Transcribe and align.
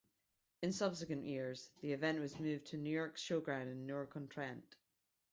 In 0.63 0.71
subsequent 0.71 1.25
years, 1.25 1.69
the 1.81 1.91
event 1.93 2.19
was 2.21 2.39
moved 2.39 2.65
to 2.71 2.77
Newark 2.77 3.17
Showground 3.17 3.71
in 3.71 3.85
Newark-on-Trent. 3.85 4.77